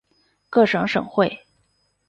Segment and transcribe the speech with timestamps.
[0.49, 1.45] 各省省会。